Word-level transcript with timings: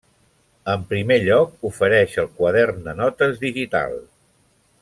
En 0.71 0.85
primer 0.93 1.17
lloc, 1.27 1.51
ofereix 1.71 2.17
el 2.25 2.31
quadern 2.39 2.83
de 2.89 2.99
notes 3.05 3.41
digital. 3.47 3.99